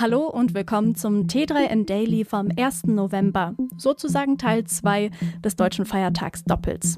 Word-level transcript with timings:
Hallo 0.00 0.28
und 0.28 0.54
willkommen 0.54 0.94
zum 0.94 1.26
T3N 1.26 1.84
Daily 1.84 2.24
vom 2.24 2.48
1. 2.56 2.84
November, 2.86 3.54
sozusagen 3.76 4.38
Teil 4.38 4.64
2 4.64 5.10
des 5.44 5.56
deutschen 5.56 5.84
Feiertags 5.84 6.42
Doppels. 6.44 6.96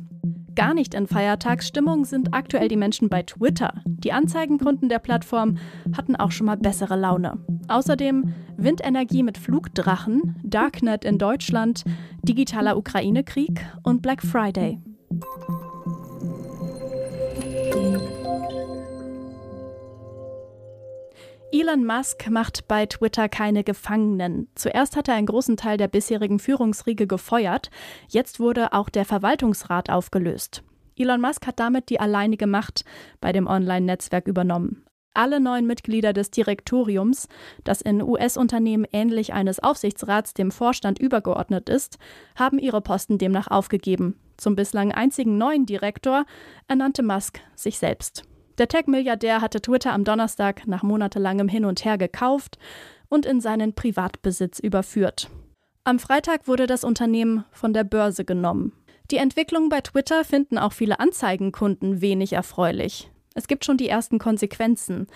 Gar 0.54 0.72
nicht 0.72 0.94
in 0.94 1.08
Feiertagsstimmung 1.08 2.04
sind 2.04 2.32
aktuell 2.32 2.68
die 2.68 2.76
Menschen 2.76 3.08
bei 3.08 3.24
Twitter. 3.24 3.82
Die 3.86 4.12
Anzeigenkunden 4.12 4.88
der 4.88 5.00
Plattform 5.00 5.58
hatten 5.96 6.14
auch 6.14 6.30
schon 6.30 6.46
mal 6.46 6.56
bessere 6.56 6.94
Laune. 6.94 7.44
Außerdem 7.66 8.32
Windenergie 8.56 9.24
mit 9.24 9.36
Flugdrachen, 9.36 10.36
Darknet 10.44 11.04
in 11.04 11.18
Deutschland, 11.18 11.82
digitaler 12.22 12.76
Ukraine-Krieg 12.76 13.66
und 13.82 14.02
Black 14.02 14.22
Friday. 14.22 14.80
Elon 21.62 21.86
Musk 21.86 22.28
macht 22.28 22.66
bei 22.66 22.86
Twitter 22.86 23.28
keine 23.28 23.62
Gefangenen. 23.62 24.48
Zuerst 24.56 24.96
hat 24.96 25.06
er 25.06 25.14
einen 25.14 25.28
großen 25.28 25.56
Teil 25.56 25.76
der 25.76 25.86
bisherigen 25.86 26.40
Führungsriege 26.40 27.06
gefeuert, 27.06 27.70
jetzt 28.08 28.40
wurde 28.40 28.72
auch 28.72 28.88
der 28.88 29.04
Verwaltungsrat 29.04 29.88
aufgelöst. 29.88 30.64
Elon 30.96 31.20
Musk 31.20 31.46
hat 31.46 31.60
damit 31.60 31.88
die 31.88 32.00
alleinige 32.00 32.48
Macht 32.48 32.84
bei 33.20 33.30
dem 33.30 33.46
Online-Netzwerk 33.46 34.26
übernommen. 34.26 34.84
Alle 35.14 35.38
neun 35.38 35.64
Mitglieder 35.64 36.12
des 36.12 36.32
Direktoriums, 36.32 37.28
das 37.62 37.80
in 37.80 38.02
US-Unternehmen 38.02 38.84
ähnlich 38.92 39.32
eines 39.32 39.60
Aufsichtsrats 39.60 40.34
dem 40.34 40.50
Vorstand 40.50 40.98
übergeordnet 40.98 41.68
ist, 41.68 41.96
haben 42.34 42.58
ihre 42.58 42.80
Posten 42.80 43.18
demnach 43.18 43.46
aufgegeben. 43.46 44.18
Zum 44.36 44.56
bislang 44.56 44.90
einzigen 44.90 45.38
neuen 45.38 45.64
Direktor 45.64 46.24
ernannte 46.66 47.04
Musk 47.04 47.38
sich 47.54 47.78
selbst. 47.78 48.24
Der 48.58 48.68
Tech-Milliardär 48.68 49.40
hatte 49.40 49.60
Twitter 49.60 49.92
am 49.92 50.04
Donnerstag 50.04 50.66
nach 50.66 50.82
monatelangem 50.82 51.48
Hin 51.48 51.64
und 51.64 51.84
Her 51.84 51.98
gekauft 51.98 52.58
und 53.08 53.26
in 53.26 53.40
seinen 53.40 53.74
Privatbesitz 53.74 54.58
überführt. 54.58 55.30
Am 55.84 55.98
Freitag 55.98 56.46
wurde 56.46 56.66
das 56.66 56.84
Unternehmen 56.84 57.44
von 57.50 57.72
der 57.72 57.84
Börse 57.84 58.24
genommen. 58.24 58.72
Die 59.10 59.16
Entwicklungen 59.16 59.68
bei 59.68 59.80
Twitter 59.80 60.24
finden 60.24 60.58
auch 60.58 60.72
viele 60.72 61.00
Anzeigenkunden 61.00 62.00
wenig 62.00 62.32
erfreulich. 62.34 63.10
Es 63.34 63.48
gibt 63.48 63.64
schon 63.64 63.76
die 63.76 63.88
ersten 63.88 64.18
Konsequenzen. 64.18 65.06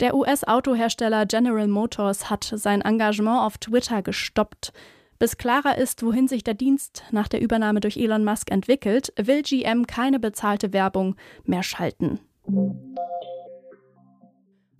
Der 0.00 0.14
US-Autohersteller 0.14 1.26
General 1.26 1.68
Motors 1.68 2.30
hat 2.30 2.44
sein 2.44 2.82
Engagement 2.82 3.40
auf 3.40 3.58
Twitter 3.58 4.02
gestoppt. 4.02 4.72
Bis 5.18 5.38
klarer 5.38 5.78
ist, 5.78 6.02
wohin 6.02 6.28
sich 6.28 6.44
der 6.44 6.54
Dienst 6.54 7.04
nach 7.10 7.28
der 7.28 7.40
Übernahme 7.40 7.80
durch 7.80 7.96
Elon 7.96 8.24
Musk 8.24 8.50
entwickelt, 8.50 9.12
will 9.16 9.42
GM 9.42 9.86
keine 9.86 10.18
bezahlte 10.18 10.72
Werbung 10.72 11.16
mehr 11.44 11.62
schalten. 11.62 12.20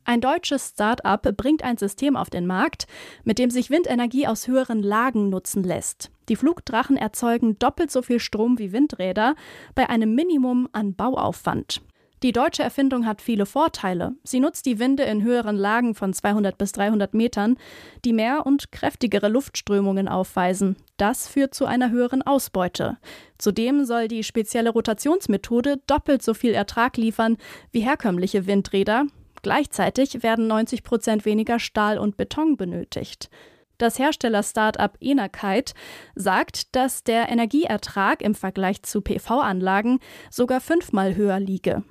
Ein 0.05 0.21
deutsches 0.21 0.71
Start-up 0.71 1.37
bringt 1.37 1.63
ein 1.63 1.79
System 1.79 2.17
auf 2.17 2.29
den 2.29 2.47
Markt, 2.47 2.87
mit 3.25 3.39
dem 3.39 3.51
sich 3.51 3.71
Windenergie 3.71 4.27
aus 4.27 4.49
höheren 4.49 4.83
Lagen 4.83 5.31
nutzen 5.31 5.63
lässt. 5.63 6.11
Die 6.29 6.37
Flugdrachen 6.37 6.97
erzeugen 6.97 7.59
doppelt 7.59 7.91
so 7.91 8.03
viel 8.03 8.21
Strom 8.21 8.59
wie 8.59 8.73
Windräder 8.73 9.37
bei 9.75 9.89
einem 9.89 10.15
Minimum 10.15 10.69
an 10.73 10.95
Bauaufwand. 10.95 11.83
Die 12.23 12.31
deutsche 12.31 12.62
Erfindung 12.62 13.05
hat 13.05 13.20
viele 13.20 13.47
Vorteile. 13.47 14.12
Sie 14.23 14.39
nutzt 14.39 14.67
die 14.67 14.78
Winde 14.78 15.03
in 15.03 15.25
höheren 15.25 15.56
Lagen 15.56 15.97
von 15.97 16.12
200 16.12 16.56
bis 16.56 16.70
300 16.70 17.15
Metern, 17.15 17.56
die 18.05 18.12
mehr 18.12 18.47
und 18.47 18.70
kräftigere 18.70 19.27
Luftströmungen 19.27 20.06
aufweisen. 20.06 20.77
Das 20.98 21.27
führt 21.27 21.53
zu 21.53 21.67
einer 21.67 21.91
höheren 21.91 22.23
Ausbeute. 22.23 22.98
Zudem 23.39 23.84
soll 23.84 24.06
die 24.06 24.23
spezielle 24.23 24.70
Rotationsmethode 24.70 25.81
doppelt 25.89 26.23
so 26.23 26.33
viel 26.33 26.53
Ertrag 26.53 26.97
liefern 26.97 27.39
wie 27.73 27.81
herkömmliche 27.81 28.47
Windräder. 28.47 29.06
Gleichzeitig 29.43 30.23
werden 30.23 30.47
90 30.47 30.84
Prozent 30.84 31.25
weniger 31.25 31.59
Stahl 31.59 31.98
und 31.98 32.17
Beton 32.17 32.56
benötigt. 32.56 33.31
Das 33.78 33.98
Hersteller-Startup 33.98 34.97
Enerkite 35.00 35.75
sagt, 36.15 36.77
dass 36.77 37.03
der 37.03 37.31
Energieertrag 37.31 38.23
im 38.23 38.37
Vergleich 38.37 38.84
zu 38.84 39.00
PV-Anlagen 39.00 39.98
sogar 40.31 40.60
fünfmal 40.60 41.16
höher 41.16 41.41
liege. 41.41 41.83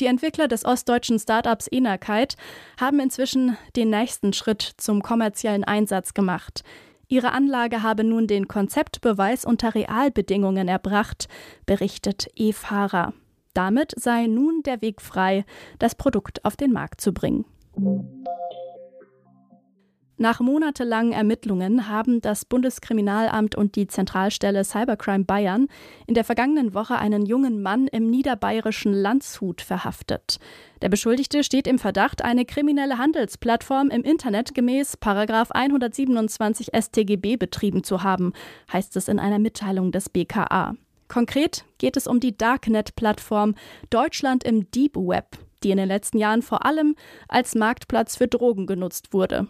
Die 0.00 0.06
Entwickler 0.06 0.46
des 0.46 0.64
ostdeutschen 0.64 1.18
Startups 1.18 1.66
Enerkite 1.70 2.36
haben 2.80 3.00
inzwischen 3.00 3.56
den 3.74 3.90
nächsten 3.90 4.32
Schritt 4.32 4.62
zum 4.76 5.02
kommerziellen 5.02 5.64
Einsatz 5.64 6.14
gemacht. 6.14 6.62
Ihre 7.08 7.32
Anlage 7.32 7.82
habe 7.82 8.04
nun 8.04 8.26
den 8.26 8.46
Konzeptbeweis 8.48 9.44
unter 9.44 9.74
Realbedingungen 9.74 10.68
erbracht, 10.68 11.26
berichtet 11.66 12.28
E-Fahrer. 12.36 13.12
Damit 13.54 13.92
sei 13.96 14.26
nun 14.26 14.62
der 14.62 14.82
Weg 14.82 15.00
frei, 15.00 15.44
das 15.78 15.94
Produkt 15.94 16.44
auf 16.44 16.54
den 16.54 16.72
Markt 16.72 17.00
zu 17.00 17.12
bringen. 17.12 17.44
Nach 20.20 20.40
monatelangen 20.40 21.12
Ermittlungen 21.12 21.88
haben 21.88 22.20
das 22.20 22.44
Bundeskriminalamt 22.44 23.54
und 23.54 23.76
die 23.76 23.86
Zentralstelle 23.86 24.64
Cybercrime 24.64 25.24
Bayern 25.24 25.68
in 26.08 26.14
der 26.14 26.24
vergangenen 26.24 26.74
Woche 26.74 26.96
einen 26.96 27.24
jungen 27.24 27.62
Mann 27.62 27.86
im 27.86 28.10
niederbayerischen 28.10 28.92
Landshut 28.92 29.60
verhaftet. 29.60 30.40
Der 30.82 30.88
Beschuldigte 30.88 31.44
steht 31.44 31.68
im 31.68 31.78
Verdacht, 31.78 32.24
eine 32.24 32.44
kriminelle 32.44 32.98
Handelsplattform 32.98 33.90
im 33.90 34.02
Internet 34.02 34.56
gemäß 34.56 34.98
127 35.00 36.70
StGB 36.74 37.36
betrieben 37.36 37.84
zu 37.84 38.02
haben, 38.02 38.32
heißt 38.72 38.96
es 38.96 39.06
in 39.06 39.20
einer 39.20 39.38
Mitteilung 39.38 39.92
des 39.92 40.08
BKA. 40.08 40.74
Konkret 41.06 41.64
geht 41.78 41.96
es 41.96 42.08
um 42.08 42.18
die 42.18 42.36
Darknet-Plattform 42.36 43.54
Deutschland 43.90 44.42
im 44.42 44.68
Deep 44.72 44.96
Web, 44.96 45.38
die 45.62 45.70
in 45.70 45.76
den 45.76 45.88
letzten 45.88 46.18
Jahren 46.18 46.42
vor 46.42 46.66
allem 46.66 46.96
als 47.28 47.54
Marktplatz 47.54 48.16
für 48.16 48.26
Drogen 48.26 48.66
genutzt 48.66 49.12
wurde. 49.12 49.46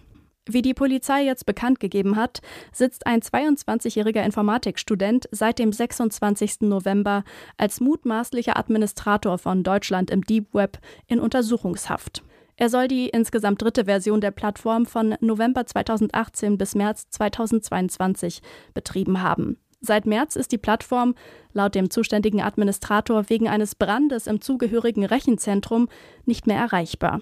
Wie 0.50 0.62
die 0.62 0.72
Polizei 0.72 1.24
jetzt 1.24 1.44
bekannt 1.44 1.78
gegeben 1.78 2.16
hat, 2.16 2.40
sitzt 2.72 3.06
ein 3.06 3.20
22-jähriger 3.20 4.24
Informatikstudent 4.24 5.28
seit 5.30 5.58
dem 5.58 5.72
26. 5.72 6.62
November 6.62 7.22
als 7.58 7.80
mutmaßlicher 7.80 8.56
Administrator 8.56 9.36
von 9.36 9.62
Deutschland 9.62 10.10
im 10.10 10.22
Deep 10.22 10.54
Web 10.54 10.78
in 11.06 11.20
Untersuchungshaft. 11.20 12.22
Er 12.56 12.70
soll 12.70 12.88
die 12.88 13.10
insgesamt 13.10 13.60
dritte 13.60 13.84
Version 13.84 14.22
der 14.22 14.30
Plattform 14.30 14.86
von 14.86 15.16
November 15.20 15.66
2018 15.66 16.56
bis 16.56 16.74
März 16.74 17.10
2022 17.10 18.40
betrieben 18.72 19.22
haben. 19.22 19.58
Seit 19.80 20.06
März 20.06 20.34
ist 20.34 20.50
die 20.50 20.58
Plattform 20.58 21.14
laut 21.52 21.74
dem 21.74 21.90
zuständigen 21.90 22.40
Administrator 22.40 23.28
wegen 23.28 23.48
eines 23.48 23.74
Brandes 23.74 24.26
im 24.26 24.40
zugehörigen 24.40 25.04
Rechenzentrum 25.04 25.88
nicht 26.24 26.46
mehr 26.46 26.58
erreichbar. 26.58 27.20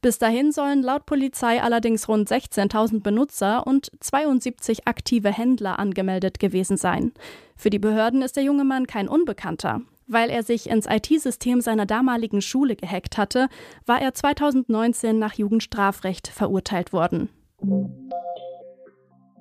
Bis 0.00 0.18
dahin 0.18 0.52
sollen 0.52 0.82
laut 0.82 1.06
Polizei 1.06 1.60
allerdings 1.60 2.08
rund 2.08 2.30
16.000 2.30 3.02
Benutzer 3.02 3.66
und 3.66 3.90
72 4.00 4.86
aktive 4.86 5.32
Händler 5.32 5.78
angemeldet 5.78 6.38
gewesen 6.38 6.76
sein. 6.76 7.12
Für 7.56 7.70
die 7.70 7.80
Behörden 7.80 8.22
ist 8.22 8.36
der 8.36 8.44
junge 8.44 8.64
Mann 8.64 8.86
kein 8.86 9.08
Unbekannter. 9.08 9.82
Weil 10.06 10.30
er 10.30 10.42
sich 10.42 10.70
ins 10.70 10.86
IT-System 10.86 11.60
seiner 11.60 11.84
damaligen 11.84 12.40
Schule 12.40 12.76
gehackt 12.76 13.18
hatte, 13.18 13.48
war 13.84 14.00
er 14.00 14.14
2019 14.14 15.18
nach 15.18 15.34
Jugendstrafrecht 15.34 16.28
verurteilt 16.28 16.94
worden. 16.94 17.28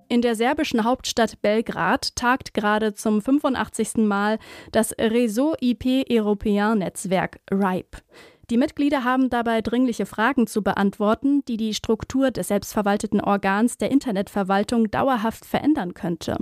In 0.09 0.22
der 0.22 0.35
serbischen 0.35 0.84
Hauptstadt 0.84 1.41
Belgrad 1.41 2.16
tagt 2.16 2.53
gerade 2.53 2.94
zum 2.94 3.22
85. 3.22 3.97
Mal 3.97 4.39
das 4.72 4.97
Réseau 4.97 5.56
IP 5.62 6.09
Européen 6.09 6.75
Netzwerk 6.75 7.39
RIPE. 7.51 7.97
Die 8.50 8.58
Mitglieder 8.58 9.03
haben 9.03 9.30
dabei 9.30 9.62
dringliche 9.62 10.06
Fragen 10.06 10.47
zu 10.47 10.62
beantworten, 10.62 11.44
die 11.46 11.58
die 11.58 11.74
Struktur 11.74 12.31
des 12.31 12.47
selbstverwalteten 12.47 13.19
Organs 13.19 13.78
der 13.78 13.91
Internetverwaltung 13.91 14.90
dauerhaft 14.90 15.46
verändern 15.46 15.94
könnte. 15.94 16.38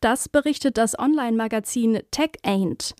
Das 0.00 0.28
berichtet 0.28 0.76
das 0.76 0.98
Online-Magazin 0.98 2.00
TechAint. 2.10 2.94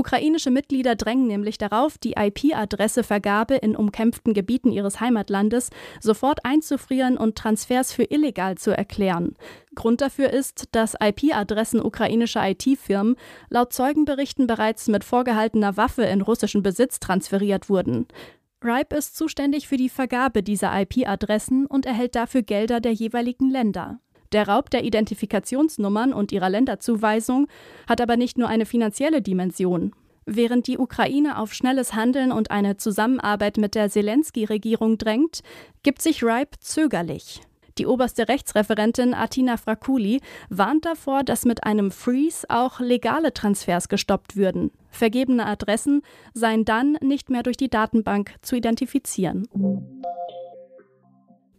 Ukrainische 0.00 0.50
Mitglieder 0.50 0.96
drängen 0.96 1.26
nämlich 1.26 1.58
darauf, 1.58 1.98
die 1.98 2.14
IP-Adressevergabe 2.16 3.56
in 3.56 3.76
umkämpften 3.76 4.32
Gebieten 4.32 4.72
ihres 4.72 4.98
Heimatlandes 4.98 5.68
sofort 6.00 6.46
einzufrieren 6.46 7.18
und 7.18 7.36
Transfers 7.36 7.92
für 7.92 8.04
illegal 8.04 8.56
zu 8.56 8.74
erklären. 8.74 9.34
Grund 9.74 10.00
dafür 10.00 10.30
ist, 10.30 10.68
dass 10.72 10.96
IP-Adressen 10.98 11.82
ukrainischer 11.84 12.48
IT-Firmen 12.48 13.16
laut 13.50 13.74
Zeugenberichten 13.74 14.46
bereits 14.46 14.88
mit 14.88 15.04
vorgehaltener 15.04 15.76
Waffe 15.76 16.04
in 16.04 16.22
russischen 16.22 16.62
Besitz 16.62 16.98
transferiert 16.98 17.68
wurden. 17.68 18.06
RIPE 18.64 18.96
ist 18.96 19.18
zuständig 19.18 19.68
für 19.68 19.76
die 19.76 19.90
Vergabe 19.90 20.42
dieser 20.42 20.72
IP-Adressen 20.80 21.66
und 21.66 21.84
erhält 21.84 22.14
dafür 22.14 22.40
Gelder 22.40 22.80
der 22.80 22.92
jeweiligen 22.94 23.50
Länder. 23.50 24.00
Der 24.32 24.46
Raub 24.46 24.70
der 24.70 24.84
Identifikationsnummern 24.84 26.12
und 26.12 26.30
ihrer 26.30 26.50
Länderzuweisung 26.50 27.48
hat 27.88 28.00
aber 28.00 28.16
nicht 28.16 28.38
nur 28.38 28.48
eine 28.48 28.66
finanzielle 28.66 29.22
Dimension. 29.22 29.92
Während 30.24 30.68
die 30.68 30.78
Ukraine 30.78 31.38
auf 31.38 31.52
schnelles 31.52 31.94
Handeln 31.94 32.30
und 32.30 32.50
eine 32.50 32.76
Zusammenarbeit 32.76 33.56
mit 33.56 33.74
der 33.74 33.90
Zelensky-Regierung 33.90 34.98
drängt, 34.98 35.40
gibt 35.82 36.02
sich 36.02 36.22
RIPE 36.22 36.60
zögerlich. 36.60 37.40
Die 37.78 37.86
oberste 37.86 38.28
Rechtsreferentin 38.28 39.14
Atina 39.14 39.56
Frakuli 39.56 40.20
warnt 40.50 40.84
davor, 40.84 41.24
dass 41.24 41.44
mit 41.44 41.64
einem 41.64 41.90
Freeze 41.90 42.44
auch 42.48 42.78
legale 42.78 43.32
Transfers 43.32 43.88
gestoppt 43.88 44.36
würden. 44.36 44.70
Vergebene 44.90 45.46
Adressen 45.46 46.02
seien 46.34 46.64
dann 46.64 46.98
nicht 47.00 47.30
mehr 47.30 47.42
durch 47.42 47.56
die 47.56 47.70
Datenbank 47.70 48.34
zu 48.42 48.56
identifizieren. 48.56 49.48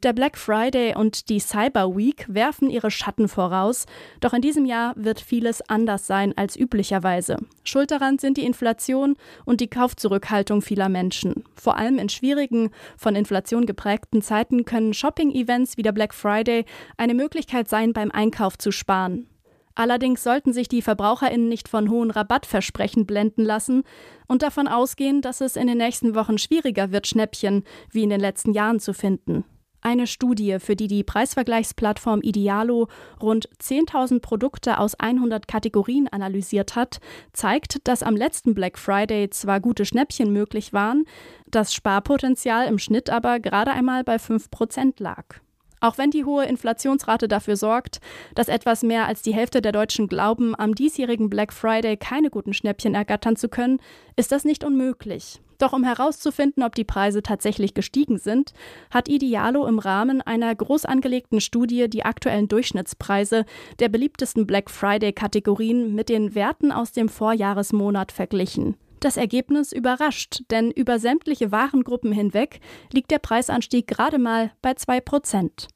Der 0.04 0.14
Black 0.14 0.36
Friday 0.36 0.96
und 0.96 1.30
die 1.30 1.40
Cyber 1.40 1.96
Week 1.96 2.26
werfen 2.28 2.72
ihre 2.72 2.90
Schatten 2.90 3.28
voraus, 3.28 3.86
doch 4.20 4.34
in 4.34 4.42
diesem 4.42 4.66
Jahr 4.66 4.94
wird 4.96 5.22
vieles 5.22 5.62
anders 5.70 6.08
sein 6.08 6.36
als 6.36 6.56
üblicherweise. 6.56 7.38
Schuld 7.64 7.92
daran 7.92 8.18
sind 8.18 8.38
die 8.38 8.46
Inflation 8.46 9.16
und 9.46 9.62
die 9.62 9.70
Kaufzurückhaltung 9.70 10.64
vieler 10.64 10.90
Menschen. 10.90 11.44
Vor 11.54 11.78
allem 11.78 12.00
in 12.00 12.10
schwierigen, 12.10 12.72
von 12.98 13.16
Inflation 13.16 13.68
geprägten 13.68 14.24
Zeiten 14.24 14.66
können 14.66 14.96
Shopping-Events 14.96 15.78
wie 15.78 15.84
der 15.84 15.92
Black 15.92 16.16
Friday 16.16 16.66
eine 16.98 17.14
Möglichkeit 17.14 17.70
sein, 17.70 17.94
beim 17.94 18.10
Einkauf 18.10 18.58
zu 18.58 18.72
sparen. 18.72 19.28
Allerdings 19.76 20.24
sollten 20.24 20.52
sich 20.52 20.68
die 20.68 20.82
VerbraucherInnen 20.82 21.48
nicht 21.48 21.68
von 21.68 21.92
hohen 21.92 22.10
Rabattversprechen 22.10 23.06
blenden 23.06 23.46
lassen 23.46 23.84
und 24.28 24.42
davon 24.42 24.68
ausgehen, 24.68 25.22
dass 25.22 25.42
es 25.42 25.56
in 25.56 25.68
den 25.68 25.78
nächsten 25.78 26.16
Wochen 26.16 26.40
schwieriger 26.40 26.92
wird, 26.92 27.06
Schnäppchen 27.06 27.66
wie 27.92 28.02
in 28.02 28.10
den 28.10 28.20
letzten 28.20 28.54
Jahren 28.54 28.80
zu 28.80 28.96
finden. 28.96 29.46
Eine 29.82 30.06
Studie, 30.06 30.58
für 30.60 30.76
die 30.76 30.88
die 30.88 31.04
Preisvergleichsplattform 31.04 32.22
Idealo 32.22 32.88
rund 33.20 33.50
10.000 33.60 34.20
Produkte 34.22 34.78
aus 34.78 34.94
100 34.94 35.48
Kategorien 35.48 36.08
analysiert 36.08 36.76
hat, 36.76 37.00
zeigt, 37.34 37.88
dass 37.88 38.04
am 38.04 38.16
letzten 38.16 38.54
Black 38.54 38.78
Friday 38.78 39.32
zwar 39.32 39.60
gute 39.60 39.86
Schnäppchen 39.86 40.32
möglich 40.32 40.72
waren, 40.72 41.06
das 41.50 41.74
Sparpotenzial 41.74 42.68
im 42.68 42.78
Schnitt 42.78 43.10
aber 43.10 43.40
gerade 43.40 43.72
einmal 43.72 44.04
bei 44.04 44.18
5% 44.18 45.02
lag. 45.02 45.42
Auch 45.82 45.98
wenn 45.98 46.12
die 46.12 46.26
hohe 46.26 46.46
Inflationsrate 46.46 47.28
dafür 47.28 47.58
sorgt, 47.58 48.00
dass 48.36 48.48
etwas 48.48 48.84
mehr 48.84 49.08
als 49.08 49.24
die 49.24 49.34
Hälfte 49.34 49.62
der 49.62 49.72
Deutschen 49.72 50.08
glauben, 50.08 50.54
am 50.58 50.76
diesjährigen 50.76 51.30
Black 51.30 51.52
Friday 51.52 51.98
keine 51.98 52.30
guten 52.30 52.54
Schnäppchen 52.54 52.94
ergattern 52.94 53.36
zu 53.36 53.50
können, 53.50 53.80
ist 54.16 54.32
das 54.32 54.46
nicht 54.46 54.64
unmöglich. 54.64 55.42
Doch 55.58 55.74
um 55.74 55.84
herauszufinden, 55.84 56.64
ob 56.64 56.74
die 56.76 56.84
Preise 56.84 57.22
tatsächlich 57.22 57.74
gestiegen 57.74 58.18
sind, 58.18 58.54
hat 58.90 59.10
Idealo 59.10 59.68
im 59.68 59.80
Rahmen 59.80 60.22
einer 60.22 60.54
groß 60.54 60.86
angelegten 60.86 61.40
Studie 61.40 61.88
die 61.90 62.04
aktuellen 62.04 62.48
Durchschnittspreise 62.48 63.46
der 63.80 63.90
beliebtesten 63.90 64.48
Black 64.48 64.72
Friday-Kategorien 64.72 65.94
mit 65.94 66.10
den 66.10 66.34
Werten 66.34 66.72
aus 66.72 66.94
dem 66.94 67.10
Vorjahresmonat 67.10 68.12
verglichen. 68.12 68.76
Das 69.02 69.18
Ergebnis 69.18 69.72
überrascht, 69.72 70.44
denn 70.52 70.70
über 70.70 71.00
sämtliche 71.00 71.52
Warengruppen 71.52 72.12
hinweg 72.12 72.60
liegt 72.94 73.10
der 73.10 73.18
Preisanstieg 73.18 73.88
gerade 73.88 74.20
mal 74.20 74.52
bei 74.62 74.74
2%. 74.74 75.68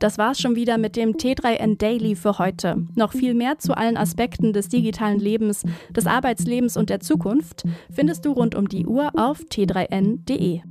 Das 0.00 0.18
war's 0.18 0.40
schon 0.40 0.56
wieder 0.56 0.78
mit 0.78 0.96
dem 0.96 1.12
T3N 1.12 1.78
Daily 1.78 2.16
für 2.16 2.40
heute. 2.40 2.88
Noch 2.96 3.12
viel 3.12 3.34
mehr 3.34 3.60
zu 3.60 3.76
allen 3.76 3.96
Aspekten 3.96 4.52
des 4.52 4.68
digitalen 4.68 5.20
Lebens, 5.20 5.62
des 5.90 6.08
Arbeitslebens 6.08 6.76
und 6.76 6.90
der 6.90 6.98
Zukunft 6.98 7.62
findest 7.88 8.24
du 8.24 8.32
rund 8.32 8.56
um 8.56 8.68
die 8.68 8.84
Uhr 8.84 9.12
auf 9.14 9.42
t3n.de. 9.42 10.62